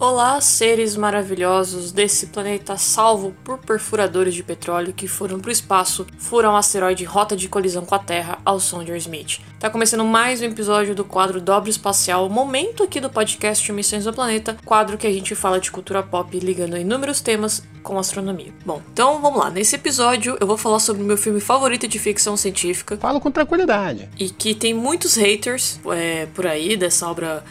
[0.00, 6.06] Olá, seres maravilhosos desse planeta salvo por perfuradores de petróleo que foram para o espaço,
[6.16, 9.40] furam um asteroide rota de colisão com a Terra ao som de Smith.
[9.58, 14.12] Tá começando mais um episódio do quadro Dobro Espacial, momento aqui do podcast Missões do
[14.12, 18.52] Planeta, quadro que a gente fala de cultura pop ligando inúmeros temas com astronomia.
[18.64, 19.50] Bom, então vamos lá.
[19.50, 22.96] Nesse episódio eu vou falar sobre o meu filme favorito de ficção científica.
[22.98, 24.08] Falo com tranquilidade.
[24.16, 27.42] E que tem muitos haters é, por aí dessa obra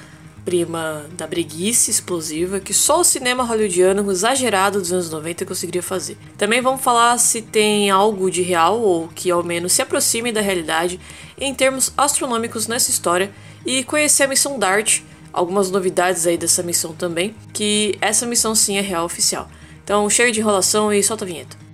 [0.47, 6.17] prima da breguice explosiva que só o cinema hollywoodiano exagerado dos anos 90 conseguiria fazer.
[6.37, 10.39] Também vamos falar se tem algo de real ou que ao menos se aproxime da
[10.39, 11.01] realidade
[11.37, 13.29] em termos astronômicos nessa história
[13.65, 15.01] e conhecer a missão DART,
[15.33, 19.49] algumas novidades aí dessa missão também, que essa missão sim é real oficial.
[19.83, 21.66] Então chega de enrolação e solta a vinheta.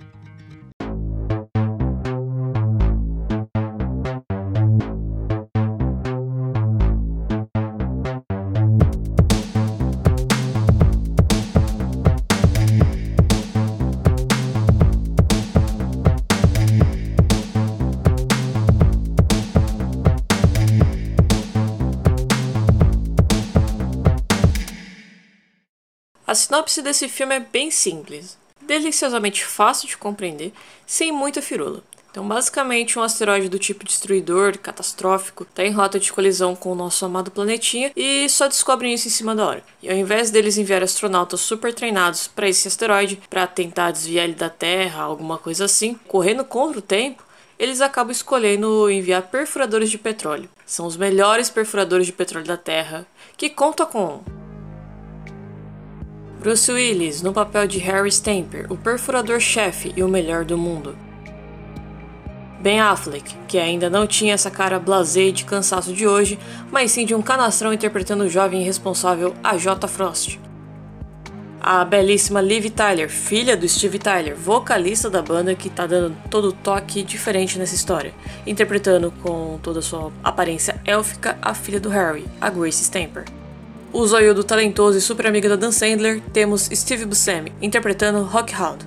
[26.54, 30.52] Sinopse desse filme é bem simples, deliciosamente fácil de compreender,
[30.86, 31.82] sem muita firula.
[32.12, 36.74] Então, basicamente, um asteroide do tipo destruidor, catastrófico, está em rota de colisão com o
[36.76, 39.64] nosso amado planetinha e só descobrem isso em cima da hora.
[39.82, 44.34] E ao invés deles enviar astronautas super treinados para esse asteroide, para tentar desviar ele
[44.34, 47.24] da Terra, alguma coisa assim, correndo contra o tempo,
[47.58, 50.48] eles acabam escolhendo enviar perfuradores de petróleo.
[50.64, 53.04] São os melhores perfuradores de petróleo da Terra,
[53.36, 54.22] que contam com
[56.44, 60.94] Bruce Willis no papel de Harry Stamper, o perfurador-chefe e o melhor do mundo.
[62.60, 66.38] Ben Affleck, que ainda não tinha essa cara blasé de cansaço de hoje,
[66.70, 69.88] mas sim de um canastrão interpretando o jovem irresponsável a J.
[69.88, 70.38] Frost.
[71.62, 76.48] A belíssima Liv Tyler, filha do Steve Tyler, vocalista da banda que tá dando todo
[76.48, 78.12] o toque diferente nessa história,
[78.46, 83.24] interpretando com toda a sua aparência élfica a filha do Harry, a Grace Stamper.
[83.94, 88.84] O zoiudo talentoso e super amigo da Dan Sandler, temos Steve Buscemi, interpretando Rockhound.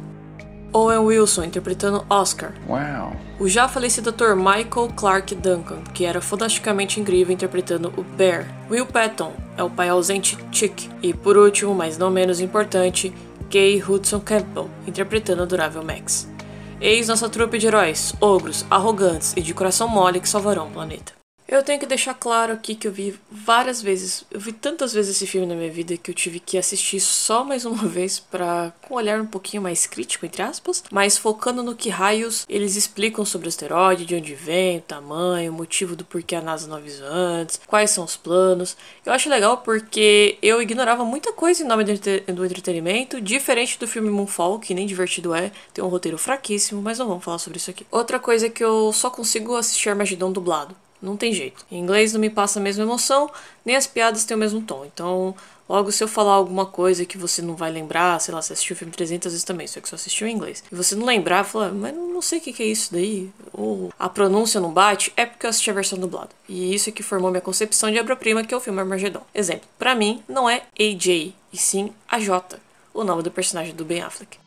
[0.73, 2.51] Owen Wilson, interpretando Oscar.
[2.68, 3.16] Wow.
[3.40, 8.45] O já falecido ator Michael Clark Duncan, que era fodasticamente incrível interpretando o Bear.
[8.69, 10.90] Will Patton é o pai ausente Chick.
[11.01, 13.13] E por último, mas não menos importante,
[13.50, 16.29] Kay Hudson Campbell, interpretando o adorável Max.
[16.81, 21.16] Eis nossa trupe de heróis, ogros, arrogantes e de coração mole que salvarão o planeta.
[21.47, 25.15] Eu tenho que deixar claro aqui que eu vi várias vezes, eu vi tantas vezes
[25.15, 28.73] esse filme na minha vida que eu tive que assistir só mais uma vez para
[28.81, 32.75] com um olhar um pouquinho mais crítico entre aspas, mas focando no que raios eles
[32.75, 36.67] explicam sobre o asteroide, de onde vem, o tamanho, o motivo do porquê a NASA
[36.67, 38.75] não avisou antes, quais são os planos.
[39.05, 44.09] Eu acho legal porque eu ignorava muita coisa em nome do entretenimento, diferente do filme
[44.09, 47.69] Moonfall, que nem divertido é, tem um roteiro fraquíssimo, mas não vamos falar sobre isso
[47.69, 47.85] aqui.
[47.89, 50.75] Outra coisa é que eu só consigo assistir Armagedon dublado.
[51.01, 51.65] Não tem jeito.
[51.71, 53.29] Em inglês não me passa a mesma emoção,
[53.63, 54.85] nem as piadas têm o mesmo tom.
[54.85, 55.35] Então,
[55.69, 58.75] logo se eu falar alguma coisa que você não vai lembrar, sei lá, você assistiu
[58.75, 61.43] o filme 300 vezes também, só que só assistiu em inglês, e você não lembrar,
[61.43, 65.25] falar, mas não sei o que é isso daí, ou a pronúncia não bate, é
[65.25, 66.29] porque eu assisti a versão dublada.
[66.49, 69.21] E isso é que formou minha concepção de obra-prima, que é o filme Armagedon.
[69.35, 72.29] Exemplo, para mim, não é AJ, e sim AJ,
[72.93, 74.39] o nome do personagem do Ben Affleck.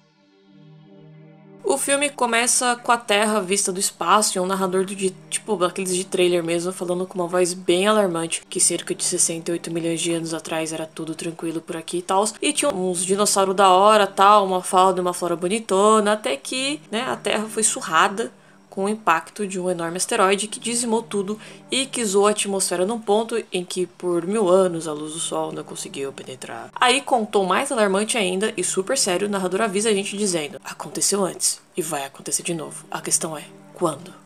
[1.70, 5.62] O filme começa com a Terra vista do espaço e um narrador do de, tipo
[5.62, 10.00] aqueles de trailer mesmo, falando com uma voz bem alarmante, que cerca de 68 milhões
[10.00, 12.24] de anos atrás era tudo tranquilo por aqui e tal.
[12.42, 17.02] E tinha uns dinossauros da hora, tal, uma fauna uma flora bonitona, até que, né,
[17.02, 18.32] a Terra foi surrada
[18.70, 21.38] com o impacto de um enorme asteroide que dizimou tudo
[21.70, 25.18] e que zoou a atmosfera num ponto em que por mil anos a luz do
[25.18, 26.70] Sol não conseguiu penetrar.
[26.74, 30.60] Aí, com tom mais alarmante ainda e super sério, o narrador avisa a gente dizendo:
[30.64, 32.84] Aconteceu antes e vai acontecer de novo.
[32.90, 33.44] A questão é:
[33.74, 34.19] quando?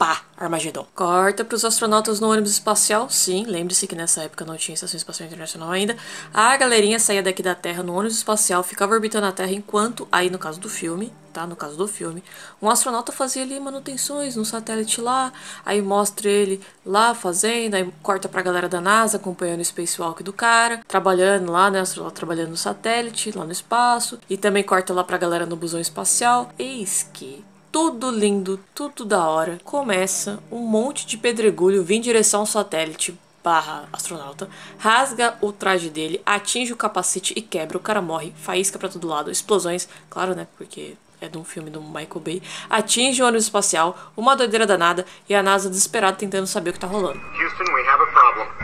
[0.00, 0.86] Pá, Armagedon.
[0.94, 3.10] Corta para os astronautas no ônibus espacial.
[3.10, 5.94] Sim, lembre-se que nessa época não tinha Estação Espacial Internacional ainda.
[6.32, 10.30] A galerinha saía daqui da Terra no ônibus espacial, ficava orbitando a Terra enquanto, aí
[10.30, 11.46] no caso do filme, tá?
[11.46, 12.24] No caso do filme,
[12.62, 15.34] um astronauta fazia ali manutenções no satélite lá,
[15.66, 20.32] aí mostra ele lá fazendo, aí corta pra galera da NASA acompanhando o spacewalk do
[20.32, 21.78] cara, trabalhando lá, né?
[21.78, 25.78] Astronauta trabalhando no satélite, lá no espaço, e também corta lá pra galera no busão
[25.78, 26.50] espacial.
[26.58, 29.60] Eis que tudo lindo, tudo da hora.
[29.64, 35.88] Começa um monte de pedregulho vir em direção ao satélite barra astronauta, rasga o traje
[35.88, 40.34] dele, atinge o capacete e quebra, o cara morre, faísca para todo lado, explosões, claro,
[40.34, 44.66] né, porque é de um filme do Michael Bay, atinge o ônibus espacial, uma doideira
[44.66, 47.18] danada e a NASA desesperada tentando saber o que tá rolando.
[47.18, 48.59] Houston, we have a problem.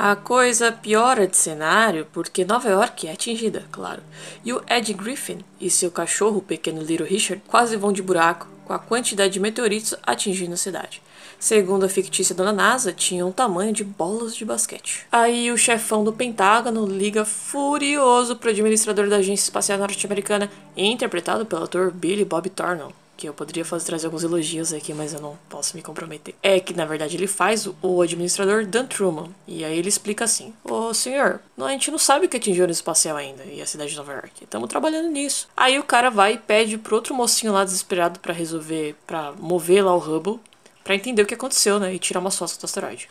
[0.00, 4.00] A coisa piora de cenário porque Nova York é atingida, claro.
[4.44, 8.46] E o Ed Griffin e seu cachorro, o pequeno Little Richard, quase vão de buraco
[8.64, 11.02] com a quantidade de meteoritos atingindo a cidade.
[11.40, 15.04] Segundo a fictícia dona NASA, tinham um tamanho de bolas de basquete.
[15.10, 21.64] Aí o chefão do Pentágono liga furioso pro administrador da Agência Espacial Norte-Americana, interpretado pelo
[21.64, 25.36] ator Billy Bob Thornton que eu poderia fazer trazer alguns elogios aqui, mas eu não
[25.48, 26.36] posso me comprometer.
[26.40, 29.30] É que na verdade ele faz o administrador Dan Truman.
[29.46, 32.72] E aí ele explica assim: Ô senhor, a gente não sabe o que atingiu no
[32.72, 34.44] espacial ainda e a cidade de Nova York.
[34.44, 35.48] Estamos trabalhando nisso.
[35.56, 39.84] Aí o cara vai e pede pro outro mocinho lá desesperado para resolver, para mover
[39.84, 40.38] lá o Hubble,
[40.84, 41.92] para entender o que aconteceu, né?
[41.92, 43.10] E tirar umas fotos do asteroide.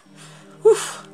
[0.63, 1.06] Uf,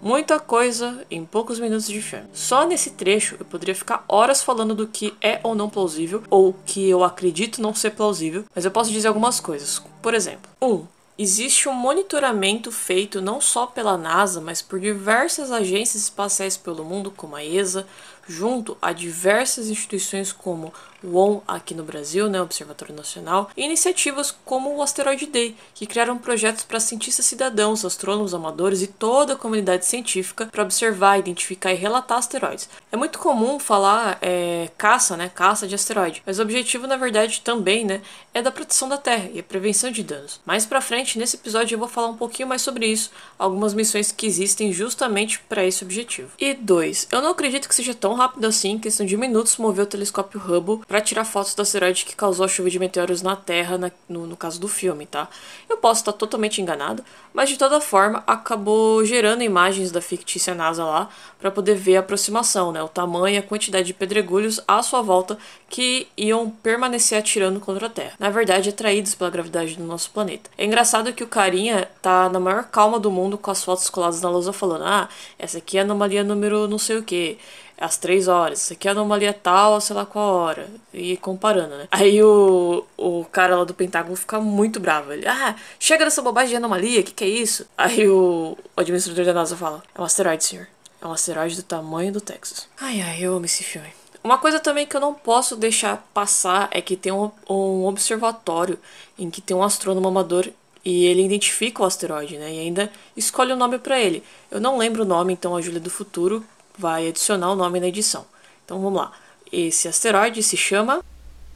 [0.00, 2.26] Muita coisa em poucos minutos de filme.
[2.32, 6.54] Só nesse trecho eu poderia ficar horas falando do que é ou não plausível, ou
[6.64, 9.82] que eu acredito não ser plausível, mas eu posso dizer algumas coisas.
[10.00, 10.66] Por exemplo, 1.
[10.66, 10.86] Um,
[11.18, 17.10] existe um monitoramento feito não só pela NASA, mas por diversas agências espaciais pelo mundo,
[17.10, 17.84] como a ESA,
[18.28, 20.72] junto a diversas instituições como
[21.04, 26.18] ON aqui no Brasil, né, Observatório Nacional, e iniciativas como o Asteroid Day, que criaram
[26.18, 31.76] projetos para cientistas cidadãos, astrônomos amadores e toda a comunidade científica para observar, identificar e
[31.76, 32.68] relatar asteroides.
[32.90, 37.40] É muito comum falar é, caça, né, caça de asteroide, mas o objetivo na verdade
[37.42, 38.00] também, né,
[38.34, 40.40] é da proteção da Terra e a prevenção de danos.
[40.44, 44.10] Mais para frente nesse episódio eu vou falar um pouquinho mais sobre isso, algumas missões
[44.10, 46.30] que existem justamente para esse objetivo.
[46.38, 49.84] E dois, eu não acredito que seja tão rápido assim, em questão de minutos mover
[49.84, 53.36] o telescópio Hubble para tirar fotos do asteroide que causou a chuva de meteoros na
[53.36, 55.28] Terra, na, no, no, caso do filme, tá?
[55.68, 57.04] Eu posso estar totalmente enganado,
[57.34, 62.00] mas de toda forma acabou gerando imagens da fictícia NASA lá para poder ver a
[62.00, 62.82] aproximação, né?
[62.82, 65.36] O tamanho e a quantidade de pedregulhos à sua volta
[65.68, 68.14] que iam permanecer atirando contra a Terra.
[68.18, 70.48] Na verdade, atraídos pela gravidade do nosso planeta.
[70.56, 74.22] É engraçado que o carinha tá na maior calma do mundo com as fotos coladas
[74.22, 75.08] na lousa falando: ah,
[75.38, 77.36] essa aqui é a anomalia número não sei o que
[77.78, 80.68] às três horas, isso aqui é anomalia tal, sei lá qual hora.
[80.92, 81.88] E comparando, né?
[81.90, 85.12] Aí o, o cara lá do Pentágono fica muito bravo.
[85.12, 87.66] Ele, ah, chega dessa bobagem de anomalia, o que, que é isso?
[87.76, 90.66] Aí o, o administrador da NASA fala, é um asteroide, senhor.
[91.00, 92.68] É um asteroide do tamanho do Texas.
[92.80, 93.88] Ai, ai, eu amo esse filme.
[94.22, 98.78] Uma coisa também que eu não posso deixar passar é que tem um, um observatório
[99.16, 100.50] em que tem um astrônomo amador
[100.84, 102.52] e ele identifica o asteroide, né?
[102.52, 104.22] E ainda escolhe o um nome para ele.
[104.50, 106.44] Eu não lembro o nome, então a Júlia do Futuro
[106.78, 108.24] vai adicionar o nome na edição.
[108.64, 109.12] Então vamos lá.
[109.52, 111.04] Esse asteroide se chama.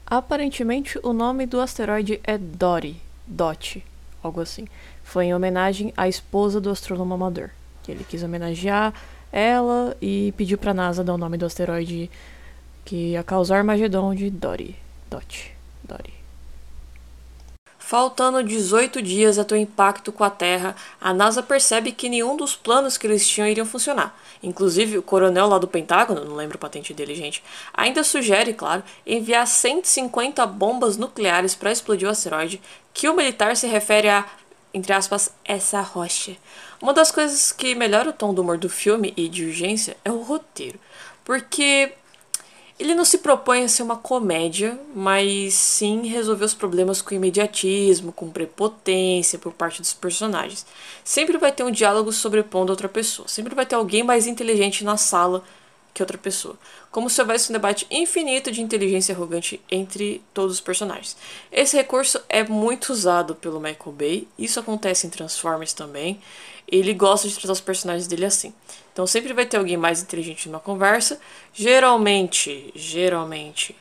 [0.04, 3.84] Aparentemente o nome do asteroide é Dori, Dot,
[4.22, 4.66] algo assim.
[5.04, 7.50] Foi em homenagem à esposa do astrônomo amador,
[7.82, 8.92] que ele quis homenagear
[9.30, 12.10] ela e pediu para a NASA dar o nome do asteroide
[12.84, 14.76] que ia causar Armagedon de Dori,
[15.08, 16.21] Dot, Dori.
[17.92, 22.56] Faltando 18 dias até o impacto com a Terra, a NASA percebe que nenhum dos
[22.56, 24.18] planos que eles tinham iriam funcionar.
[24.42, 27.44] Inclusive, o coronel lá do Pentágono, não lembro a patente dele, gente,
[27.74, 32.62] ainda sugere, claro, enviar 150 bombas nucleares para explodir o asteroide,
[32.94, 34.24] que o militar se refere a,
[34.72, 36.34] entre aspas, essa rocha.
[36.80, 40.10] Uma das coisas que melhora o tom do humor do filme e de urgência é
[40.10, 40.80] o roteiro.
[41.22, 41.92] Porque
[42.82, 48.10] ele não se propõe a ser uma comédia, mas sim resolver os problemas com imediatismo,
[48.10, 50.66] com prepotência por parte dos personagens.
[51.04, 53.28] Sempre vai ter um diálogo sobrepondo outra pessoa.
[53.28, 55.44] Sempre vai ter alguém mais inteligente na sala
[55.94, 56.58] que outra pessoa.
[56.90, 61.16] Como se houvesse um debate infinito de inteligência arrogante entre todos os personagens.
[61.52, 64.28] Esse recurso é muito usado pelo Michael Bay.
[64.36, 66.20] Isso acontece em Transformers também.
[66.66, 68.52] Ele gosta de tratar os personagens dele assim.
[68.92, 71.18] Então sempre vai ter alguém mais inteligente numa conversa.
[71.52, 73.74] Geralmente, geralmente,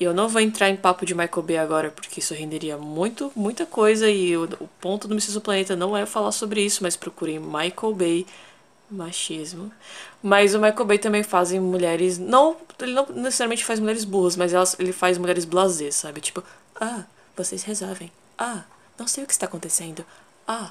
[0.00, 3.32] e eu não vou entrar em papo de Michael Bay agora, porque isso renderia muito,
[3.34, 4.08] muita coisa.
[4.08, 5.40] E o, o ponto do Mrs.
[5.40, 8.26] Planeta não é falar sobre isso, mas procurem Michael Bay
[8.88, 9.72] machismo.
[10.22, 12.16] Mas o Michael Bay também faz mulheres.
[12.16, 16.20] Não, ele não necessariamente faz mulheres burras, mas elas, ele faz mulheres blasé, sabe?
[16.20, 16.44] Tipo,
[16.80, 17.04] ah,
[17.36, 18.12] vocês resolvem.
[18.38, 18.62] Ah,
[18.96, 20.04] não sei o que está acontecendo.
[20.46, 20.70] Ah.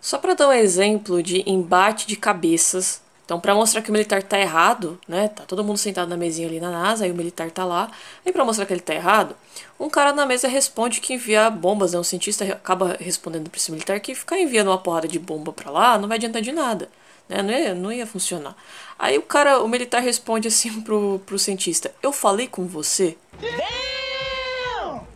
[0.00, 4.22] Só para dar um exemplo de embate de cabeças então, para mostrar que o militar
[4.22, 5.28] tá errado, né?
[5.28, 7.90] Tá todo mundo sentado na mesinha ali na NASA, aí o militar tá lá.
[8.24, 9.34] E para mostrar que ele tá errado,
[9.80, 11.98] um cara na mesa responde que envia bombas, né?
[11.98, 15.70] Um cientista acaba respondendo para esse militar que ficar enviando uma porrada de bomba para
[15.70, 16.90] lá não vai adiantar de nada,
[17.26, 17.42] né?
[17.42, 18.54] Não ia, não ia funcionar.
[18.98, 23.16] Aí o cara, o militar responde assim pro, pro cientista: "Eu falei com você?"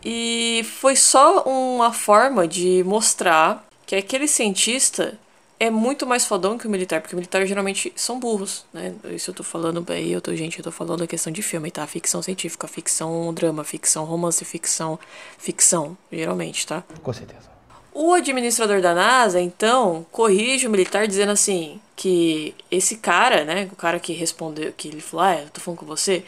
[0.03, 5.19] E foi só uma forma de mostrar que aquele cientista
[5.59, 8.95] é muito mais fodão que o militar, porque o militar geralmente são burros, né?
[9.11, 11.69] Isso eu tô falando aí, eu tô, gente, eu tô falando a questão de filme,
[11.69, 11.85] tá?
[11.85, 14.97] Ficção científica, ficção drama, ficção romance, ficção.
[15.37, 16.83] ficção, geralmente, tá?
[17.03, 17.49] Com certeza.
[17.91, 23.75] O administrador da NASA, então, corrige o militar dizendo assim que esse cara, né, o
[23.75, 26.23] cara que respondeu, que ele falou, ah, eu tô falando com você,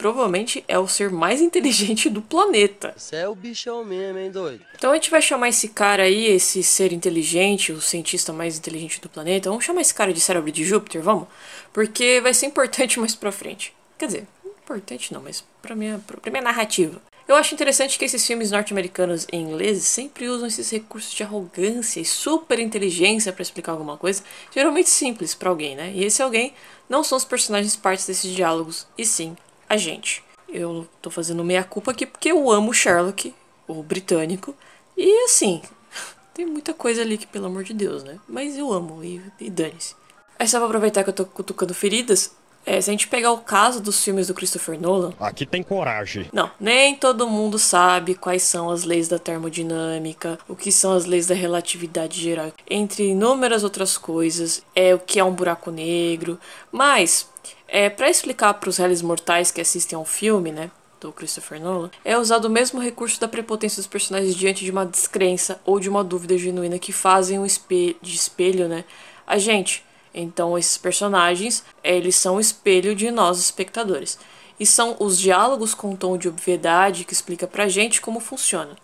[0.00, 2.94] provavelmente é o ser mais inteligente do planeta.
[2.96, 4.64] Você é o bichão mesmo, hein, doido?
[4.74, 8.98] Então a gente vai chamar esse cara aí, esse ser inteligente, o cientista mais inteligente
[8.98, 11.28] do planeta, vamos chamar esse cara de cérebro de Júpiter, vamos?
[11.70, 13.74] Porque vai ser importante mais pra frente.
[13.98, 14.26] Quer dizer,
[14.64, 17.02] importante não, mas pra minha, pra minha narrativa.
[17.28, 22.00] Eu acho interessante que esses filmes norte-americanos em inglês sempre usam esses recursos de arrogância
[22.00, 25.92] e super inteligência para explicar alguma coisa, geralmente simples para alguém, né?
[25.94, 26.54] E esse alguém
[26.88, 29.36] não são os personagens partes desses diálogos, e sim
[29.70, 30.24] a gente.
[30.48, 33.32] Eu tô fazendo meia culpa aqui porque eu amo Sherlock,
[33.68, 34.52] o britânico,
[34.96, 35.62] e assim,
[36.34, 38.18] tem muita coisa ali que, pelo amor de Deus, né?
[38.28, 39.94] Mas eu amo e, e dane-se.
[40.36, 42.32] Aí só pra aproveitar que eu tô cutucando feridas,
[42.66, 45.12] é, se a gente pegar o caso dos filmes do Christopher Nolan.
[45.20, 46.28] Aqui tem coragem.
[46.32, 51.04] Não, nem todo mundo sabe quais são as leis da termodinâmica, o que são as
[51.04, 56.38] leis da relatividade geral, entre inúmeras outras coisas, é o que é um buraco negro.
[56.72, 57.29] Mas
[57.66, 60.70] é, para explicar para os réis mortais que assistem ao filme, né,
[61.00, 64.84] do Christopher Nolan, é usado o mesmo recurso da prepotência dos personagens diante de uma
[64.84, 68.84] descrença ou de uma dúvida genuína que fazem um espelho, de espelho, né,
[69.26, 69.84] a gente.
[70.12, 74.18] Então esses personagens, eles são o espelho de nós espectadores.
[74.58, 78.76] E são os diálogos com tom de obviedade que explica pra gente como funciona.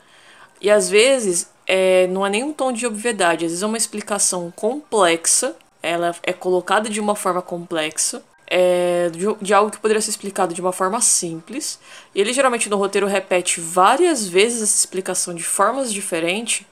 [0.60, 3.76] E às vezes é, não é nem um tom de obviedade, às vezes é uma
[3.76, 10.00] explicação complexa, ela é colocada de uma forma complexa, é, de, de, algo que poderia
[10.00, 11.78] ser explicado de uma forma simples.
[12.14, 16.64] E ele geralmente no roteiro repete várias vezes essa explicação de formas diferentes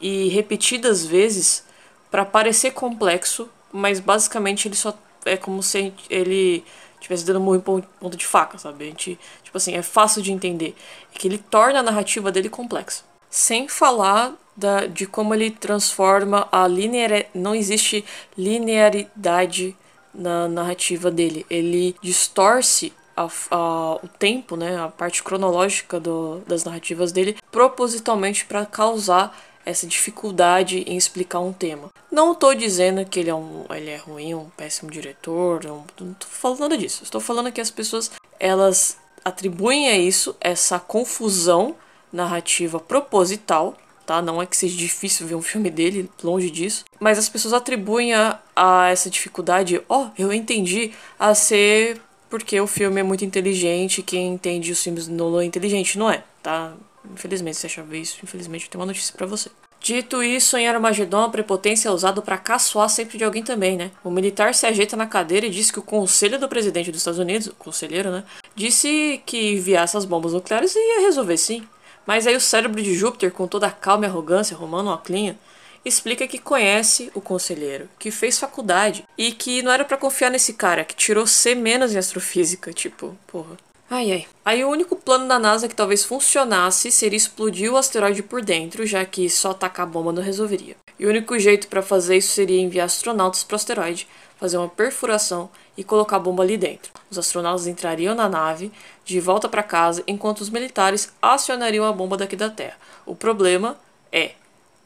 [0.00, 1.64] e repetidas vezes
[2.10, 6.64] para parecer complexo, mas basicamente ele só é como se ele
[6.94, 8.84] estivesse dando um ponto de faca, sabe?
[8.84, 10.74] A gente, tipo assim, é fácil de entender.
[11.14, 13.02] É que ele torna a narrativa dele complexa.
[13.28, 17.26] Sem falar da, de como ele transforma a linear...
[17.34, 18.04] Não existe
[18.36, 19.76] linearidade
[20.14, 21.46] na narrativa dele.
[21.48, 28.44] Ele distorce a, a, o tempo, né, a parte cronológica do, das narrativas dele, propositalmente
[28.44, 31.90] para causar essa dificuldade em explicar um tema.
[32.10, 36.14] Não estou dizendo que ele é, um, ele é ruim, um péssimo diretor, não, não
[36.14, 37.02] tô falando nada disso.
[37.02, 41.76] Estou falando que as pessoas elas atribuem a isso essa confusão
[42.12, 43.76] narrativa proposital
[44.10, 44.20] tá?
[44.20, 46.84] Não é que seja difícil ver um filme dele, longe disso.
[46.98, 52.60] Mas as pessoas atribuem a, a essa dificuldade, ó, oh, eu entendi, a ser porque
[52.60, 56.24] o filme é muito inteligente, quem entende os filmes do Nolan é inteligente, não é,
[56.42, 56.72] tá?
[57.12, 59.48] Infelizmente, se você achava isso, infelizmente eu tenho uma notícia para você.
[59.80, 63.92] Dito isso, em Armagedon, a prepotência é usada para caçoar sempre de alguém também, né?
[64.02, 67.20] O militar se ajeita na cadeira e diz que o conselho do presidente dos Estados
[67.20, 68.24] Unidos, o conselheiro, né?
[68.56, 71.64] Disse que enviar essas bombas nucleares ia resolver sim.
[72.06, 75.38] Mas aí o cérebro de Júpiter, com toda a calma e arrogância, romano Oclinha,
[75.84, 80.54] explica que conhece o conselheiro, que fez faculdade e que não era para confiar nesse
[80.54, 83.56] cara, que tirou C menos em astrofísica, tipo, porra.
[83.88, 84.26] Ai ai.
[84.44, 88.86] Aí o único plano da NASA que talvez funcionasse seria explodir o asteroide por dentro,
[88.86, 90.76] já que só atacar a bomba não resolveria.
[90.96, 94.06] E o único jeito para fazer isso seria enviar astronautas para o asteroide,
[94.40, 96.90] fazer uma perfuração e colocar a bomba ali dentro.
[97.10, 98.72] Os astronautas entrariam na nave
[99.04, 102.76] de volta para casa, enquanto os militares acionariam a bomba daqui da Terra.
[103.04, 103.76] O problema
[104.10, 104.32] é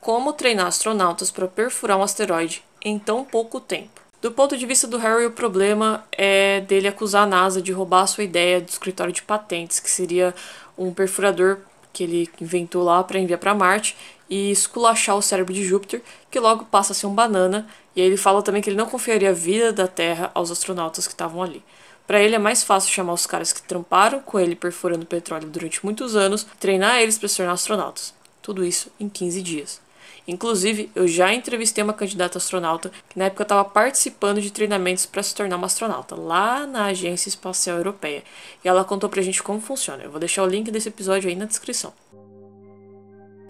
[0.01, 4.03] como treinar astronautas para perfurar um asteroide em tão pouco tempo.
[4.21, 8.03] Do ponto de vista do Harry, o problema é dele acusar a NASA de roubar
[8.03, 10.35] a sua ideia do escritório de patentes, que seria
[10.77, 11.59] um perfurador
[11.93, 13.97] que ele inventou lá para enviar para Marte
[14.29, 18.07] e esculachar o cérebro de Júpiter, que logo passa a ser um banana e aí
[18.07, 21.43] ele fala também que ele não confiaria a vida da Terra aos astronautas que estavam
[21.43, 21.63] ali.
[22.07, 25.85] Para ele é mais fácil chamar os caras que tramparam com ele perfurando petróleo durante
[25.85, 28.13] muitos anos treinar eles para se tornar astronautas.
[28.43, 29.85] Tudo isso em 15 dias.
[30.27, 35.23] Inclusive, eu já entrevistei uma candidata astronauta que na época estava participando de treinamentos para
[35.23, 38.23] se tornar uma astronauta, lá na Agência Espacial Europeia.
[38.65, 40.03] E ela contou pra gente como funciona.
[40.03, 41.93] Eu vou deixar o link desse episódio aí na descrição.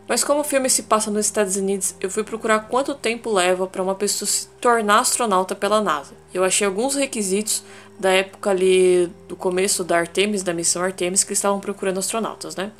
[0.07, 3.67] Mas como o filme se passa nos Estados Unidos, eu fui procurar quanto tempo leva
[3.67, 6.13] para uma pessoa se tornar astronauta pela NASA.
[6.33, 7.65] Eu achei alguns requisitos
[7.99, 12.71] da época ali do começo da Artemis, da missão Artemis, que estavam procurando astronautas, né?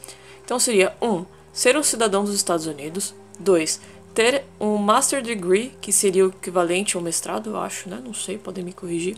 [0.45, 1.09] Então seria 1.
[1.09, 3.15] Um, ser um cidadão dos Estados Unidos.
[3.41, 3.81] 2.
[4.13, 8.01] Ter um Master Degree, que seria o equivalente a um mestrado, eu acho, né?
[8.05, 9.17] Não sei, podem me corrigir.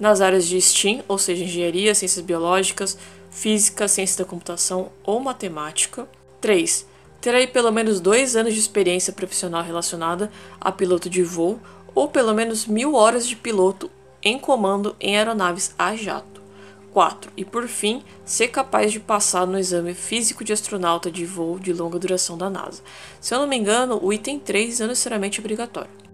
[0.00, 2.98] Nas áreas de STEAM, ou seja, engenharia, ciências biológicas,
[3.30, 6.08] física, ciência da computação ou matemática.
[6.40, 10.30] 3 ter aí pelo menos dois anos de experiência profissional relacionada
[10.60, 11.60] a piloto de voo
[11.94, 13.90] ou pelo menos mil horas de piloto
[14.22, 16.36] em comando em aeronaves a jato.
[16.92, 17.30] 4.
[17.36, 21.72] E por fim, ser capaz de passar no exame físico de astronauta de voo de
[21.72, 22.82] longa duração da NASA.
[23.20, 26.05] Se eu não me engano, o item 3 é necessariamente obrigatório.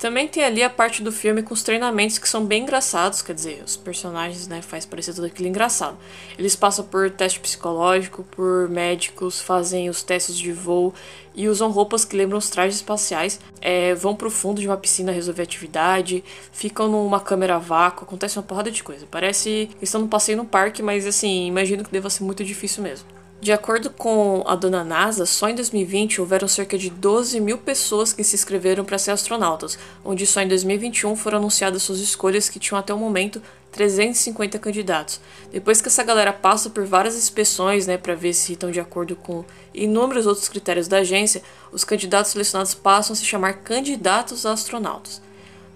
[0.00, 3.34] Também tem ali a parte do filme com os treinamentos que são bem engraçados, quer
[3.34, 5.98] dizer, os personagens, né, faz parecer tudo aquilo engraçado.
[6.38, 10.94] Eles passam por teste psicológico, por médicos, fazem os testes de voo
[11.34, 15.12] e usam roupas que lembram os trajes espaciais, é, vão pro fundo de uma piscina
[15.12, 19.06] resolver atividade, ficam numa câmera vácuo, acontece uma porrada de coisa.
[19.10, 22.82] Parece que estão no passeio no parque, mas assim, imagino que deva ser muito difícil
[22.82, 23.19] mesmo.
[23.40, 28.12] De acordo com a dona NASA, só em 2020 houveram cerca de 12 mil pessoas
[28.12, 32.58] que se inscreveram para ser astronautas, onde só em 2021 foram anunciadas suas escolhas que
[32.58, 33.40] tinham até o momento
[33.72, 35.22] 350 candidatos.
[35.50, 39.16] Depois que essa galera passa por várias inspeções, né, para ver se estão de acordo
[39.16, 39.42] com
[39.72, 41.42] inúmeros outros critérios da agência,
[41.72, 45.22] os candidatos selecionados passam a se chamar candidatos a astronautas.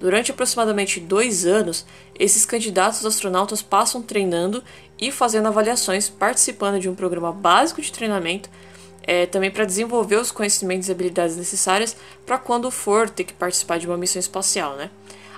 [0.01, 1.87] Durante aproximadamente dois anos,
[2.19, 4.63] esses candidatos astronautas passam treinando
[4.99, 8.49] e fazendo avaliações, participando de um programa básico de treinamento,
[9.03, 13.79] é, também para desenvolver os conhecimentos e habilidades necessárias para quando for ter que participar
[13.79, 14.77] de uma missão espacial.
[14.77, 14.91] Né?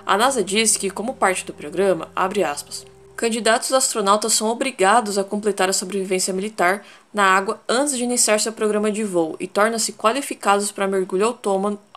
[0.04, 2.86] A NASA disse que, como parte do programa, abre aspas,
[3.16, 8.52] candidatos astronautas são obrigados a completar a sobrevivência militar na água antes de iniciar seu
[8.52, 11.36] programa de voo e tornam-se qualificados para mergulho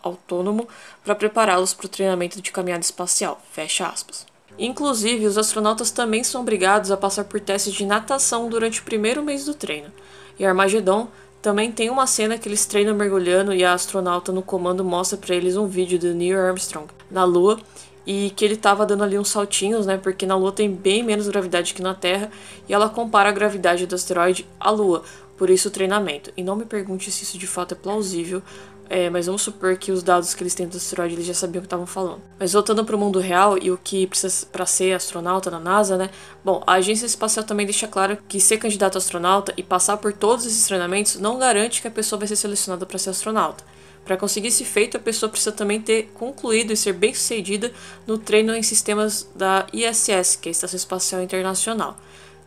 [0.02, 0.66] autônomo
[1.04, 3.40] para prepará-los para o treinamento de caminhada espacial.
[3.52, 4.26] Fecha aspas.
[4.58, 9.22] Inclusive, os astronautas também são obrigados a passar por testes de natação durante o primeiro
[9.22, 9.92] mês do treino.
[10.38, 11.08] E Armageddon
[11.40, 15.34] também tem uma cena que eles treinam mergulhando e a astronauta no comando mostra para
[15.34, 17.58] eles um vídeo do Neil Armstrong na Lua
[18.12, 19.96] e que ele estava dando ali uns saltinhos, né?
[19.96, 22.28] Porque na Lua tem bem menos gravidade que na Terra
[22.68, 25.04] e ela compara a gravidade do asteroide à Lua,
[25.38, 26.32] por isso o treinamento.
[26.36, 28.42] E não me pergunte se isso de fato é plausível,
[28.88, 31.60] é, mas vamos supor que os dados que eles têm do asteroide eles já sabiam
[31.60, 32.20] o que estavam falando.
[32.36, 35.96] Mas voltando para o mundo real e o que precisa para ser astronauta na NASA,
[35.96, 36.10] né?
[36.44, 40.12] Bom, a agência espacial também deixa claro que ser candidato a astronauta e passar por
[40.12, 43.62] todos esses treinamentos não garante que a pessoa vai ser selecionada para ser astronauta.
[44.04, 47.72] Para conseguir esse feito, a pessoa precisa também ter concluído e ser bem sucedida
[48.06, 51.96] no treino em sistemas da ISS, que é a Estação Espacial Internacional,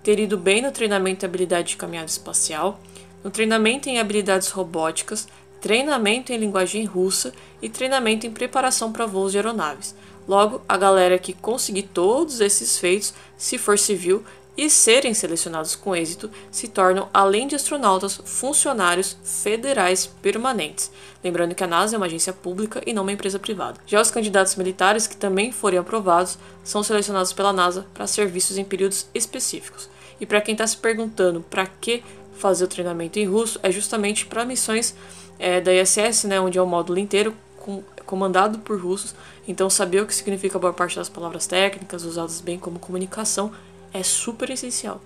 [0.04, 2.80] ter ido bem no treinamento em habilidade de caminhada espacial,
[3.24, 5.28] no treinamento em habilidades robóticas,
[5.62, 9.96] treinamento em linguagem russa e treinamento em preparação para voos de aeronaves.
[10.28, 14.24] Logo, a galera que conseguir todos esses feitos, se for civil,
[14.56, 20.92] e serem selecionados com êxito se tornam, além de astronautas, funcionários federais permanentes.
[21.24, 23.80] Lembrando que a NASA é uma agência pública e não uma empresa privada.
[23.88, 28.64] Já os candidatos militares que também forem aprovados são selecionados pela NASA para serviços em
[28.64, 29.90] períodos específicos.
[30.20, 32.04] E para quem está se perguntando para que
[32.38, 34.96] fazer o treinamento em russo, é justamente para missões
[35.40, 39.16] é, da ISS, né, onde é o módulo inteiro com, comandado por russos.
[39.48, 43.52] Então, saber o que significa boa parte das palavras técnicas usadas bem como comunicação
[43.94, 45.02] é super essencial.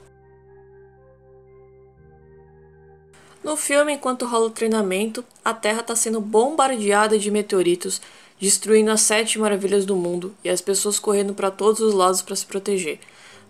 [3.43, 8.01] No filme, enquanto rola o treinamento, a Terra está sendo bombardeada de meteoritos,
[8.39, 12.35] destruindo as sete maravilhas do mundo e as pessoas correndo para todos os lados para
[12.35, 12.99] se proteger.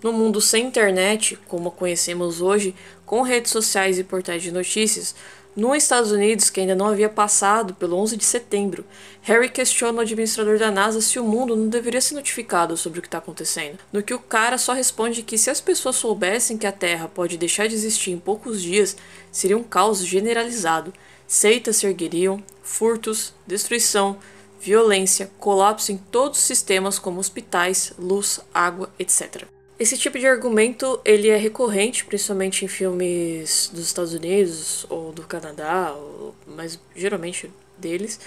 [0.03, 5.15] No mundo sem internet, como a conhecemos hoje, com redes sociais e portais de notícias,
[5.57, 8.85] nos Estados Unidos, que ainda não havia passado pelo 11 de setembro,
[9.23, 13.01] Harry questiona o administrador da NASA se o mundo não deveria ser notificado sobre o
[13.01, 13.79] que está acontecendo.
[13.91, 17.39] No que o cara só responde que se as pessoas soubessem que a Terra pode
[17.39, 18.95] deixar de existir em poucos dias,
[19.31, 20.93] seria um caos generalizado.
[21.25, 24.19] Seitas se ergueriam, furtos, destruição,
[24.61, 29.56] violência, colapso em todos os sistemas como hospitais, luz, água, etc.
[29.79, 35.21] Esse tipo de argumento ele é recorrente, principalmente em filmes dos Estados Unidos ou do
[35.21, 38.19] Canadá, ou, mas geralmente deles,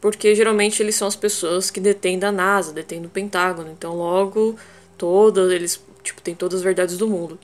[0.00, 4.56] porque geralmente eles são as pessoas que detêm da NASA, detêm do Pentágono, então logo
[4.96, 7.38] todas eles tipo têm todas as verdades do mundo.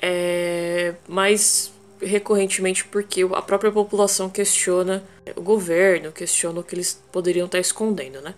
[0.00, 5.02] É, mas recorrentemente porque a própria população questiona
[5.36, 8.34] o governo, questiona o que eles poderiam estar escondendo, né?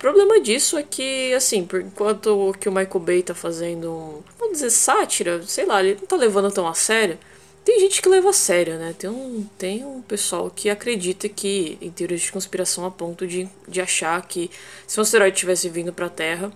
[0.00, 4.70] Problema disso é que, assim, por enquanto que o Michael Bay tá fazendo, vamos dizer,
[4.70, 7.18] sátira, sei lá, ele não tá levando tão a sério.
[7.62, 8.94] Tem gente que leva a sério, né?
[8.98, 13.46] Tem um, tem um pessoal que acredita que, em teorias de conspiração, a ponto de,
[13.68, 14.50] de achar que
[14.86, 16.50] se um asteroide tivesse vindo pra Terra,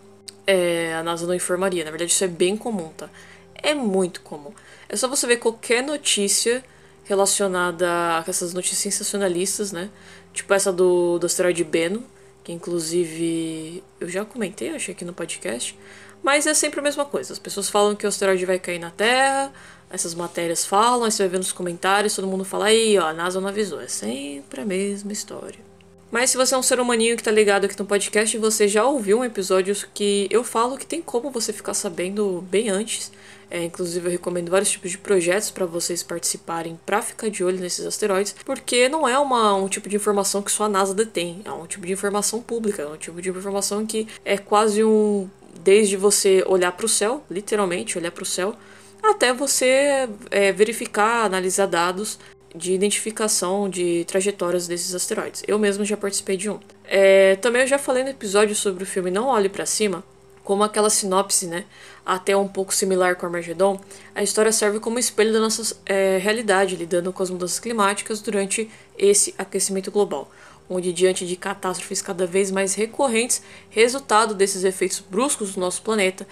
[0.46, 1.84] é, a NASA não informaria.
[1.84, 3.10] Na verdade, isso é bem comum, tá?
[3.54, 4.52] É muito comum.
[4.88, 6.64] É só você ver qualquer notícia
[7.04, 9.90] relacionada a essas notícias sensacionalistas, né?
[10.32, 12.02] Tipo essa do, do asteroide Beno,
[12.44, 15.76] que inclusive eu já comentei, achei aqui no podcast,
[16.22, 17.32] mas é sempre a mesma coisa.
[17.32, 19.52] As pessoas falam que o asteroide vai cair na Terra,
[19.90, 23.12] essas matérias falam, aí você vai ver nos comentários, todo mundo fala aí, ó, a
[23.14, 23.80] NASA não avisou.
[23.80, 25.73] É sempre a mesma história.
[26.14, 28.84] Mas se você é um ser humaninho que tá ligado aqui no podcast, você já
[28.84, 33.10] ouviu um episódio que eu falo que tem como você ficar sabendo bem antes.
[33.50, 37.58] É, inclusive, eu recomendo vários tipos de projetos para vocês participarem para ficar de olho
[37.58, 41.42] nesses asteroides, porque não é uma, um tipo de informação que só a NASA detém,
[41.44, 45.28] é um tipo de informação pública, é um tipo de informação que é quase um.
[45.64, 48.54] Desde você olhar para o céu, literalmente olhar para o céu,
[49.02, 52.20] até você é, verificar, analisar dados
[52.54, 55.42] de identificação de trajetórias desses asteroides.
[55.46, 56.60] Eu mesmo já participei de um.
[56.84, 60.04] É, também eu já falei no episódio sobre o filme Não Olhe para Cima,
[60.44, 61.64] como aquela sinopse, né,
[62.04, 63.80] até um pouco similar com Armageddon,
[64.14, 68.70] a história serve como espelho da nossa é, realidade, lidando com as mudanças climáticas durante
[68.96, 70.30] esse aquecimento global,
[70.68, 76.26] onde, diante de catástrofes cada vez mais recorrentes, resultado desses efeitos bruscos do nosso planeta,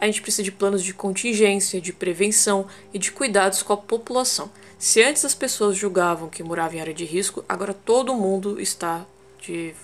[0.00, 4.50] a gente precisa de planos de contingência, de prevenção e de cuidados com a população.
[4.78, 9.04] Se antes as pessoas julgavam que moravam em área de risco, agora todo mundo está,
[9.42, 9.74] de,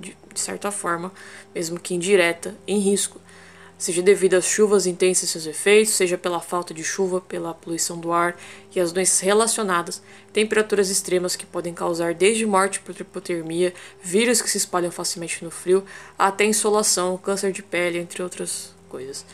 [0.00, 1.12] de, de certa forma,
[1.54, 3.20] mesmo que indireta, em risco.
[3.76, 7.98] Seja devido às chuvas intensas e seus efeitos, seja pela falta de chuva, pela poluição
[7.98, 8.36] do ar
[8.74, 10.02] e as doenças relacionadas,
[10.32, 15.50] temperaturas extremas que podem causar desde morte por hipotermia, vírus que se espalham facilmente no
[15.50, 15.84] frio,
[16.18, 19.24] até insolação, câncer de pele, entre outras coisas.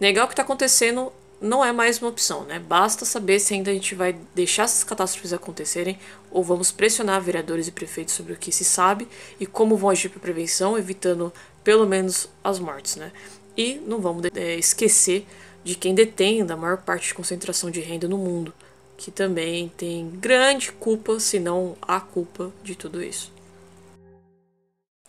[0.00, 2.58] Negar o que está acontecendo não é mais uma opção, né?
[2.58, 5.98] Basta saber se ainda a gente vai deixar essas catástrofes acontecerem
[6.30, 9.06] ou vamos pressionar vereadores e prefeitos sobre o que se sabe
[9.38, 13.12] e como vão agir para prevenção, evitando pelo menos as mortes, né?
[13.56, 15.26] E não vamos é, esquecer
[15.62, 18.52] de quem detém da maior parte de concentração de renda no mundo,
[18.96, 23.33] que também tem grande culpa, se não a culpa de tudo isso.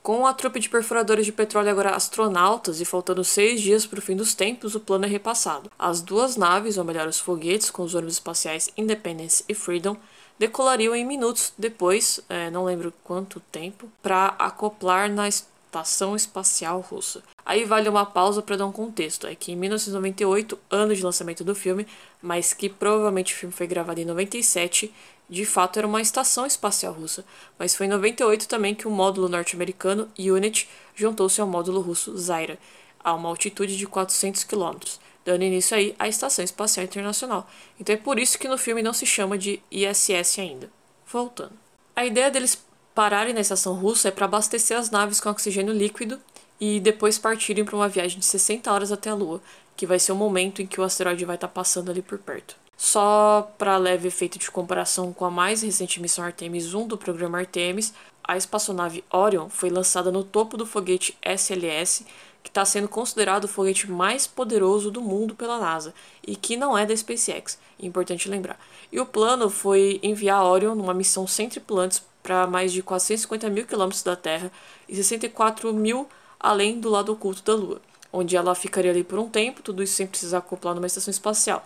[0.06, 4.02] Com a trupe de perfuradores de petróleo agora astronautas e faltando seis dias para o
[4.04, 5.72] fim dos tempos, o plano é repassado.
[5.80, 9.98] As duas naves, ou melhor, os foguetes com os ônibus espaciais Independence e Freedom,
[10.38, 15.28] decolariam em minutos depois, é, não lembro quanto tempo, para acoplar na
[15.76, 17.22] Estação Espacial Russa.
[17.46, 19.28] Aí vale uma pausa para dar um contexto.
[19.28, 21.86] É que em 1998, ano de lançamento do filme,
[22.22, 24.94] mas que provavelmente o filme foi gravado em 97,
[25.30, 27.26] de fato era uma estação espacial russa,
[27.60, 32.58] mas foi em 98 também que o módulo norte-americano Unity juntou-se ao módulo russo Zaira,
[33.04, 34.78] a uma altitude de 400 km,
[35.26, 37.50] dando início aí à Estação Espacial Internacional.
[37.78, 40.70] Então é por isso que no filme não se chama de ISS ainda.
[41.06, 41.54] Voltando.
[41.96, 42.56] A ideia deles
[42.96, 46.18] pararem na estação russa é para abastecer as naves com oxigênio líquido
[46.60, 49.42] e depois partirem para uma viagem de 60 horas até a Lua,
[49.76, 52.18] que vai ser o momento em que o asteroide vai estar tá passando ali por
[52.18, 52.56] perto.
[52.78, 57.38] Só para leve efeito de comparação com a mais recente missão Artemis 1 do programa
[57.38, 62.06] Artemis, a espaçonave Orion foi lançada no topo do foguete SLS,
[62.42, 65.94] que está sendo considerado o foguete mais poderoso do mundo pela NASA
[66.26, 68.60] e que não é da SpaceX, importante lembrar.
[68.92, 73.68] E o plano foi enviar Orion numa missão sem tripulantes para mais de 450 mil
[73.68, 74.52] quilômetros da Terra
[74.90, 76.10] e 64 mil
[76.40, 77.80] além do lado oculto da Lua,
[78.12, 81.64] onde ela ficaria ali por um tempo, tudo isso sem precisar acoplar numa estação espacial.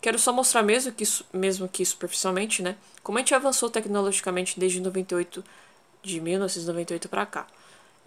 [0.00, 4.80] Quero só mostrar mesmo que, mesmo que superficialmente, né, como a gente avançou tecnologicamente desde
[4.80, 5.44] 98,
[6.02, 7.46] de 1998 para cá.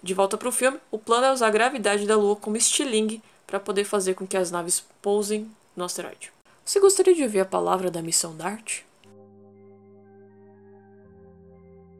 [0.01, 3.23] De volta para o filme, o plano é usar a gravidade da Lua como estilingue
[3.47, 6.33] para poder fazer com que as naves pousem no asteroide.
[6.65, 8.83] Você gostaria de ouvir a palavra da missão DART?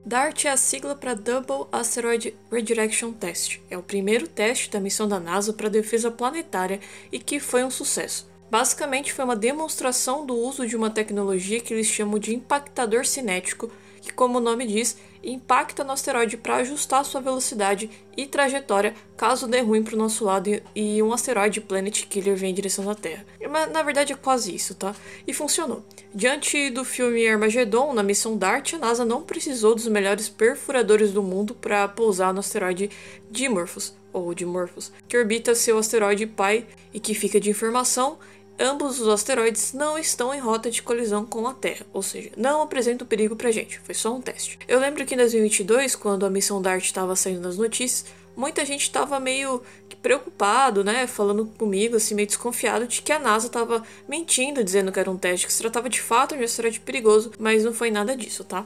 [0.06, 3.62] DART é a sigla para Double Asteroid Redirection Test.
[3.70, 7.72] É o primeiro teste da missão da NASA para defesa planetária e que foi um
[7.72, 8.30] sucesso.
[8.52, 13.72] Basicamente, foi uma demonstração do uso de uma tecnologia que eles chamam de impactador cinético,
[14.02, 19.48] que, como o nome diz, impacta no asteroide para ajustar sua velocidade e trajetória caso
[19.48, 22.94] dê ruim para o nosso lado e um asteroide Planet Killer venha em direção da
[22.94, 23.26] Terra.
[23.54, 24.96] Mas na verdade é quase isso, tá?
[25.28, 25.86] E funcionou.
[26.12, 31.22] Diante do filme Armageddon, na missão DART, a NASA não precisou dos melhores perfuradores do
[31.22, 32.89] mundo para pousar no asteroide
[33.30, 38.18] Dimorphos, ou Dimorphos, que orbita seu asteroide pai e que fica de informação
[38.60, 42.62] ambos os asteroides não estão em rota de colisão com a Terra, ou seja, não
[42.62, 44.60] apresentam perigo pra gente, foi só um teste.
[44.68, 48.82] Eu lembro que em 2022, quando a missão DART estava saindo nas notícias, muita gente
[48.82, 49.62] estava meio
[50.02, 55.00] preocupado, né, falando comigo, assim, meio desconfiado de que a NASA estava mentindo, dizendo que
[55.00, 57.89] era um teste, que se tratava de fato de um asteroide perigoso, mas não foi
[57.89, 58.65] nada disso, tá?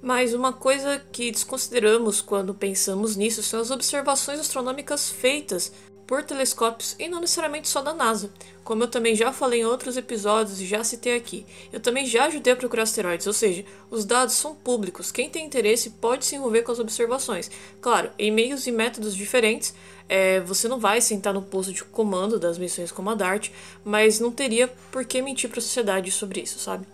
[0.00, 5.72] Mas uma coisa que desconsideramos quando pensamos nisso são as observações astronômicas feitas
[6.08, 8.30] por telescópios e não necessariamente só da NASA.
[8.64, 12.24] Como eu também já falei em outros episódios e já citei aqui, eu também já
[12.24, 15.12] ajudei a procurar asteroides, ou seja, os dados são públicos.
[15.12, 17.50] Quem tem interesse pode se envolver com as observações.
[17.82, 19.74] Claro, em meios e métodos diferentes,
[20.08, 23.50] é, você não vai sentar no posto de comando das missões como a DART,
[23.84, 26.86] mas não teria por que mentir para a sociedade sobre isso, sabe?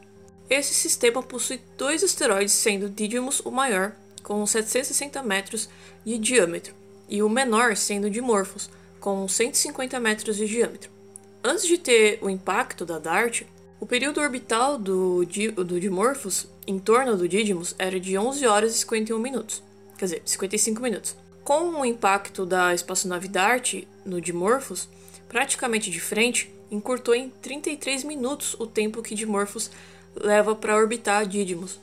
[0.50, 3.92] Esse sistema possui dois asteroides, sendo Didymos o maior
[4.24, 5.68] com 760 metros
[6.04, 6.74] de diâmetro,
[7.08, 8.68] e o menor sendo Dimorphos,
[9.04, 10.90] com 150 metros de diâmetro.
[11.44, 13.42] Antes de ter o impacto da DART,
[13.78, 15.26] o período orbital do,
[15.62, 19.62] do Dimorphos em torno do Didymos era de 11 horas e 51 minutos,
[19.98, 21.14] quer dizer, 55 minutos.
[21.44, 24.88] Com o impacto da espaçonave DART no Dimorphos,
[25.28, 29.70] praticamente de frente, encurtou em 33 minutos o tempo que Dimorphos
[30.16, 31.78] leva para orbitar Didymos.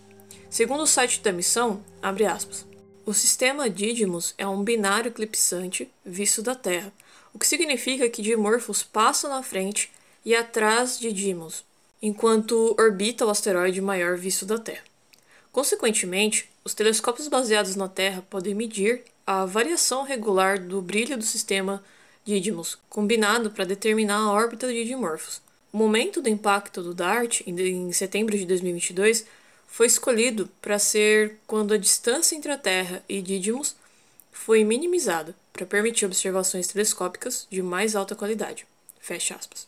[0.49, 2.65] Segundo o site da missão, abre aspas,
[3.05, 6.91] o sistema Didymos é um binário eclipsante visto da Terra,
[7.33, 9.91] o que significa que Dimorphos passa na frente
[10.23, 11.63] e atrás de Didymos,
[12.01, 14.83] enquanto orbita o asteroide maior visto da Terra.
[15.51, 21.83] Consequentemente, os telescópios baseados na Terra podem medir a variação regular do brilho do sistema
[22.23, 25.41] Didymos, combinado para determinar a órbita de Dimorphos.
[25.73, 29.25] O momento do impacto do DART, em setembro de 2022,
[29.67, 33.75] foi escolhido para ser quando a distância entre a Terra e Didymos
[34.31, 38.65] foi minimizada, para permitir observações telescópicas de mais alta qualidade.
[38.99, 39.67] Fecha aspas.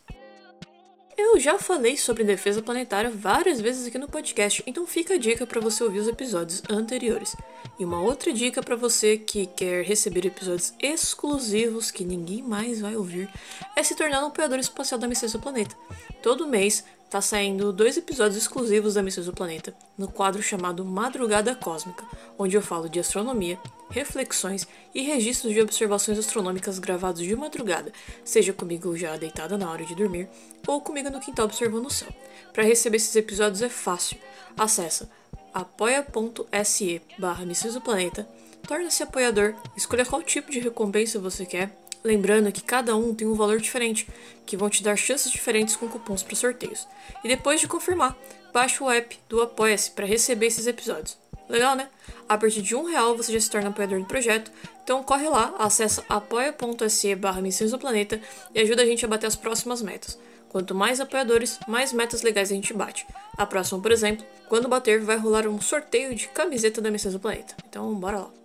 [1.16, 5.46] Eu já falei sobre defesa planetária várias vezes aqui no podcast, então fica a dica
[5.46, 7.36] para você ouvir os episódios anteriores.
[7.78, 12.96] E uma outra dica para você que quer receber episódios exclusivos que ninguém mais vai
[12.96, 13.30] ouvir
[13.76, 15.76] é se tornar um apoiador espacial da Missão Planeta.
[16.22, 16.84] Todo mês
[17.14, 22.04] tá saindo dois episódios exclusivos da Missão do Planeta, no quadro chamado Madrugada Cósmica,
[22.40, 23.60] onde eu falo de astronomia,
[23.92, 27.94] reflexões e registros de observações astronômicas gravados de madrugada,
[28.26, 30.28] seja comigo já deitada na hora de dormir
[30.66, 32.10] ou comigo no quintal observando o céu.
[32.52, 34.18] Para receber esses episódios é fácil.
[34.58, 35.08] Acesse
[35.54, 38.28] apoia.se barra Missões do Planeta,
[38.68, 43.34] torne-se apoiador, escolha qual tipo de recompensa você quer Lembrando que cada um tem um
[43.34, 44.08] valor diferente,
[44.46, 46.88] que vão te dar chances diferentes com cupons para sorteios.
[47.24, 48.18] E depois de confirmar,
[48.54, 51.18] baixe o app do Apoia-se para receber esses episódios.
[51.48, 51.90] Legal, né?
[52.28, 54.52] A partir de um real você já se torna apoiador do projeto,
[54.84, 58.20] então corre lá, acessa apoia.se barra Missões do Planeta
[58.54, 60.18] e ajuda a gente a bater as próximas metas.
[60.50, 63.06] Quanto mais apoiadores, mais metas legais a gente bate.
[63.38, 67.20] A próxima, por exemplo, quando bater, vai rolar um sorteio de camiseta da Missões do
[67.20, 67.56] Planeta.
[67.68, 68.43] Então, bora lá.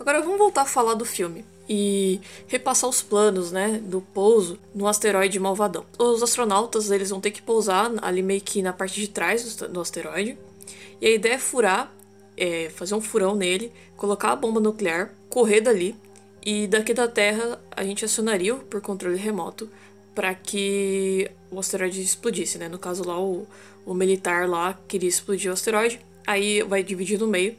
[0.00, 4.88] Agora vamos voltar a falar do filme e repassar os planos, né, do pouso no
[4.88, 5.84] asteroide Malvadão.
[5.98, 9.78] Os astronautas, eles vão ter que pousar ali meio que na parte de trás do
[9.78, 10.38] asteroide.
[11.02, 11.92] E a ideia é furar,
[12.34, 15.94] é, fazer um furão nele, colocar a bomba nuclear, correr dali
[16.42, 19.68] e daqui da Terra a gente acionaria por controle remoto
[20.14, 22.70] para que o asteroide explodisse, né?
[22.70, 23.46] No caso lá o,
[23.84, 27.54] o militar lá queria explodir o asteroide, aí vai dividir no meio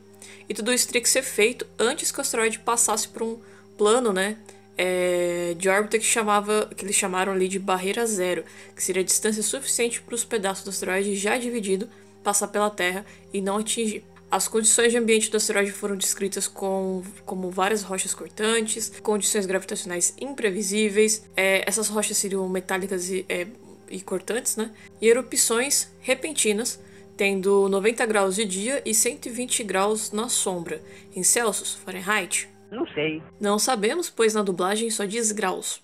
[0.47, 3.39] e tudo isso teria que ser feito antes que o asteroide passasse por um
[3.77, 4.37] plano, né?
[4.77, 8.43] É, de órbita que, chamava, que eles chamaram ali de barreira zero,
[8.75, 11.89] que seria a distância suficiente para os pedaços do asteroide já dividido
[12.23, 14.03] passar pela Terra e não atingir.
[14.31, 20.13] As condições de ambiente do asteroide foram descritas com, como várias rochas cortantes, condições gravitacionais
[20.19, 23.45] imprevisíveis, é, essas rochas seriam metálicas e, é,
[23.89, 24.71] e cortantes, né?
[25.01, 26.79] E erupções repentinas
[27.21, 30.81] tendo 90 graus de dia e 120 graus na sombra.
[31.15, 32.49] Em Celsius, Fahrenheit?
[32.71, 33.21] Não sei.
[33.39, 35.83] Não sabemos, pois na dublagem só diz graus.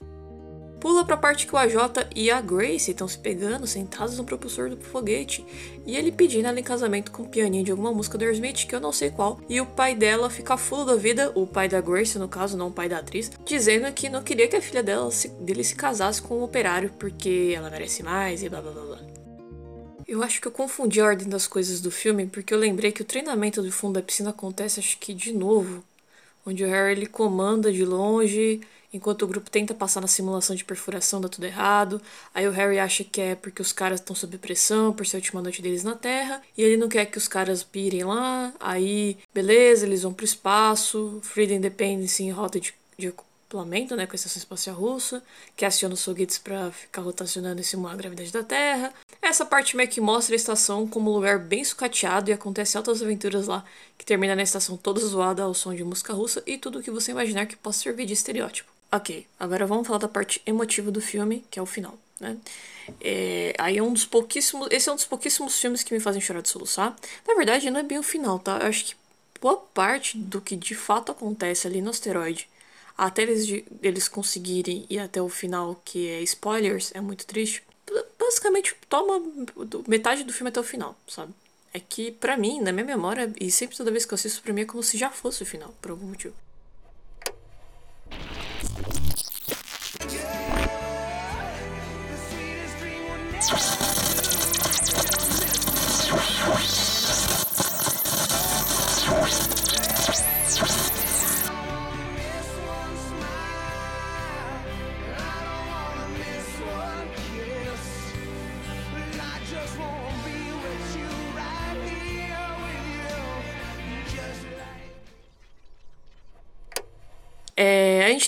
[0.82, 4.72] Pula pra parte que o AJ e a Grace estão se pegando, sentados no propulsor
[4.72, 5.46] do foguete,
[5.86, 8.74] e ele pedindo ela em casamento com um pianinho de alguma música do Aerosmith, que
[8.74, 11.80] eu não sei qual, e o pai dela fica fulo da vida, o pai da
[11.80, 14.82] Grace, no caso, não o pai da atriz, dizendo que não queria que a filha
[14.82, 18.72] dela se, dele se casasse com um operário porque ela merece mais e blá blá
[18.72, 19.17] blá blá.
[20.08, 23.02] Eu acho que eu confundi a ordem das coisas do filme, porque eu lembrei que
[23.02, 25.84] o treinamento do fundo da piscina acontece, acho que de novo.
[26.46, 28.62] Onde o Harry ele comanda de longe,
[28.94, 32.02] enquanto o grupo tenta passar na simulação de perfuração, dá tudo errado.
[32.34, 35.20] Aí o Harry acha que é porque os caras estão sob pressão, por ser a
[35.20, 38.54] última noite deles na Terra, e ele não quer que os caras pirem lá.
[38.62, 43.12] Aí, beleza, eles vão pro espaço, Freedom Independence em rota de, de
[43.48, 45.24] acoplamento, né, com a Estação Espacial Russa,
[45.56, 48.94] que aciona os foguetes para ficar rotacionando e simular a gravidade da Terra.
[49.22, 53.02] Essa parte meio que mostra a estação como um lugar bem sucateado e acontece altas
[53.02, 53.64] aventuras lá,
[53.98, 56.92] que termina na estação toda zoada ao som de música russa e tudo o que
[56.92, 58.70] você imaginar que possa servir de estereótipo.
[58.92, 61.98] Ok, agora vamos falar da parte emotiva do filme, que é o final.
[62.20, 62.38] Né?
[63.02, 64.68] É, aí é um dos pouquíssimos.
[64.72, 66.96] Esse é um dos pouquíssimos filmes que me fazem chorar de soluçar.
[67.28, 68.60] Na verdade, não é bem o final, tá?
[68.60, 68.96] Eu acho que
[69.42, 72.48] boa parte do que de fato acontece ali no asteroide
[72.98, 77.64] até eles, eles conseguirem ir até o final, que é spoilers, é muito triste.
[78.20, 79.22] Basicamente, toma
[79.88, 81.34] metade do filme até o final, sabe?
[81.74, 84.52] É que, pra mim, na minha memória, e sempre toda vez que eu assisto, pra
[84.52, 86.34] mim é como se já fosse o final, por algum motivo.
[93.84, 93.87] É,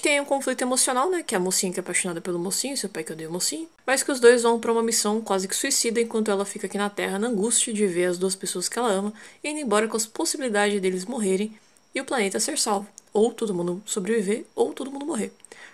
[0.09, 1.21] tem um conflito emocional, né?
[1.21, 3.69] Que a mocinha que é apaixonada pelo mocinho, seu pai que odeia o mocinho.
[3.85, 6.79] Mas que os dois vão para uma missão quase que suicida, enquanto ela fica aqui
[6.79, 9.95] na Terra na angústia de ver as duas pessoas que ela ama, indo embora com
[9.95, 11.55] as possibilidades deles morrerem
[11.93, 12.87] e o planeta ser salvo.
[13.13, 15.31] Ou todo mundo sobreviver, ou todo mundo morrer.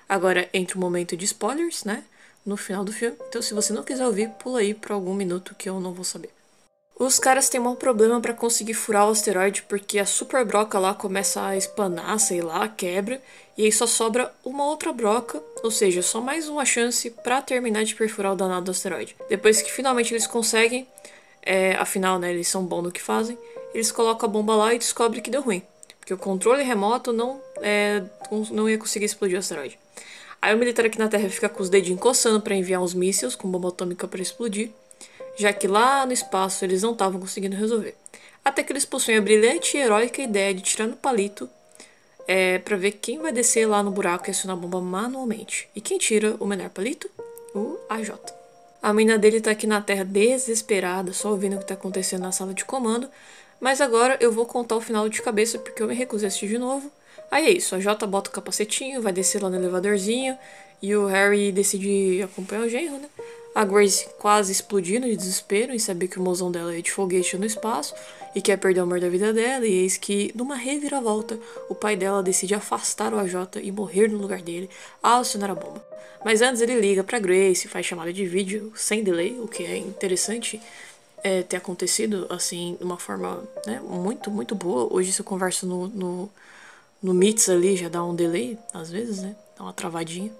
[0.10, 2.04] Agora, entre o um momento de spoilers, né?
[2.46, 3.16] No final do filme.
[3.30, 6.04] Então, se você não quiser ouvir, pula aí por algum minuto que eu não vou
[6.04, 6.30] saber.
[6.98, 10.94] Os caras têm um problema para conseguir furar o asteroide porque a super broca lá
[10.94, 13.22] começa a espanar, sei lá, quebra,
[13.58, 17.84] e aí só sobra uma outra broca, ou seja, só mais uma chance para terminar
[17.84, 19.14] de perfurar o danado do asteroide.
[19.30, 20.88] Depois que finalmente eles conseguem,
[21.42, 23.38] é, afinal, né, eles são bons no que fazem,
[23.74, 25.62] eles colocam a bomba lá e descobrem que deu ruim,
[26.00, 28.04] porque o controle remoto não, é,
[28.52, 29.78] não ia conseguir explodir o asteroide.
[30.42, 33.36] Aí o militar aqui na Terra fica com os dedinhos coçando para enviar uns mísseis
[33.36, 34.72] com bomba atômica para explodir
[35.36, 37.96] já que lá no espaço eles não estavam conseguindo resolver.
[38.44, 41.50] Até que eles possuem a brilhante e heróica ideia de tirar no palito
[42.28, 45.70] é, para ver quem vai descer lá no buraco e acionar a bomba manualmente.
[45.76, 47.10] E quem tira o menor palito?
[47.54, 48.12] O AJ.
[48.82, 52.32] A mina dele tá aqui na Terra desesperada, só ouvindo o que tá acontecendo na
[52.32, 53.10] sala de comando.
[53.60, 56.50] Mas agora eu vou contar o final de cabeça porque eu me recusei a assistir
[56.50, 56.92] de novo.
[57.32, 60.38] Aí é isso, a Jota bota o capacetinho, vai descer lá no elevadorzinho
[60.86, 63.10] e o Harry decide acompanhar o genro, né?
[63.56, 67.38] A Grace quase explodindo de desespero em saber que o mozão dela é de foguete
[67.38, 67.96] no espaço
[68.36, 71.96] e quer perder o amor da vida dela, e eis que, numa reviravolta, o pai
[71.96, 74.70] dela decide afastar o AJ e morrer no lugar dele
[75.02, 75.84] ao acionar a bomba.
[76.24, 79.78] Mas antes ele liga para Grace, faz chamada de vídeo sem delay, o que é
[79.78, 80.62] interessante
[81.24, 84.94] é, ter acontecido assim de uma forma né, muito, muito boa.
[84.94, 86.30] Hoje se eu converso no, no,
[87.02, 89.36] no Meets ali, já dá um delay, às vezes, né?
[89.58, 90.32] Dá uma travadinha.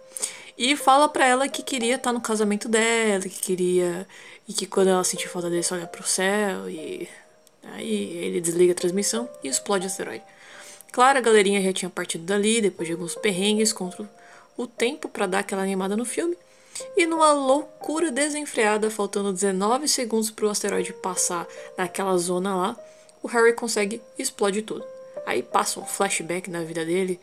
[0.58, 4.08] E fala pra ela que queria estar tá no casamento dela, que queria.
[4.48, 6.70] E que quando ela sentir falta dele, só olha pro céu.
[6.70, 7.08] E
[7.74, 10.24] aí ele desliga a transmissão e explode o asteroide.
[10.92, 14.10] Claro, a galerinha já tinha partido dali, depois de alguns perrengues contra
[14.56, 16.38] o tempo para dar aquela animada no filme.
[16.96, 21.48] E numa loucura desenfreada, faltando 19 segundos para o asteroide passar
[21.78, 22.78] naquela zona lá,
[23.22, 24.86] o Harry consegue e explode tudo.
[25.26, 27.20] Aí passa um flashback na vida dele,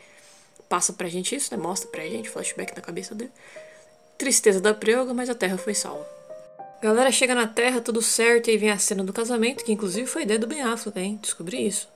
[0.73, 1.61] passa pra gente isso, né?
[1.61, 3.29] Mostra pra gente, flashback na cabeça dele.
[4.17, 6.03] Tristeza da preuga, mas a Terra foi salva.
[6.81, 10.23] Galera chega na Terra, tudo certo, e vem a cena do casamento, que inclusive foi
[10.23, 11.19] ideia do Ben Affleck, hein?
[11.21, 11.87] Descobri isso.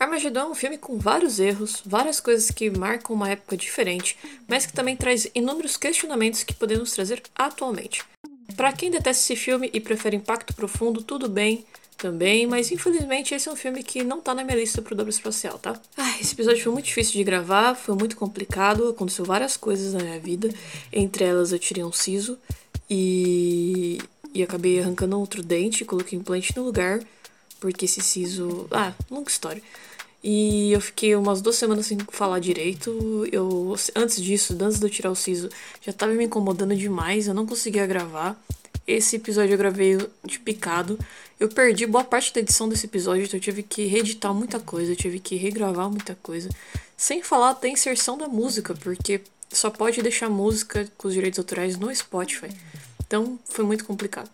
[0.00, 4.66] Armageddon é um filme com vários erros, várias coisas que marcam uma época diferente, mas
[4.66, 8.02] que também traz inúmeros questionamentos que podemos trazer atualmente.
[8.56, 11.64] Para quem detesta esse filme e prefere impacto profundo, tudo bem,
[11.98, 15.10] também, mas infelizmente esse é um filme que não tá na minha lista pro dobro
[15.10, 15.78] espacial, tá?
[15.96, 20.00] Ah, esse episódio foi muito difícil de gravar, foi muito complicado, aconteceu várias coisas na
[20.00, 20.48] minha vida,
[20.92, 22.38] entre elas eu tirei um siso
[22.88, 23.98] e,
[24.32, 27.00] e acabei arrancando outro dente, coloquei implante no lugar,
[27.60, 28.66] porque esse siso.
[28.70, 29.62] Ah, longa história.
[30.22, 33.26] E eu fiquei umas duas semanas sem falar direito.
[33.30, 35.48] Eu, antes disso, antes de eu tirar o siso,
[35.80, 38.40] já tava me incomodando demais, eu não conseguia gravar.
[38.86, 40.98] Esse episódio eu gravei de picado.
[41.38, 44.92] Eu perdi boa parte da edição desse episódio, então eu tive que reeditar muita coisa,
[44.92, 46.48] eu tive que regravar muita coisa.
[46.96, 49.20] Sem falar da inserção da música, porque
[49.52, 52.48] só pode deixar música com os direitos autorais no Spotify.
[53.06, 54.28] Então foi muito complicado.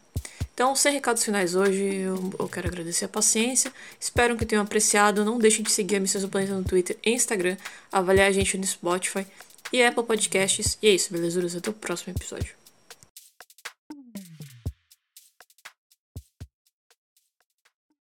[0.54, 3.72] Então, sem recados finais hoje, eu, eu, quero agradecer a paciência.
[3.98, 5.24] Espero que tenham apreciado.
[5.24, 7.56] Não deixem de seguir a Missões do Planeta no Twitter e Instagram,
[7.90, 9.26] avaliar a gente no Spotify
[9.72, 10.78] e Apple Podcasts.
[10.80, 11.56] E é isso, belezuras.
[11.56, 12.63] Até o próximo episódio.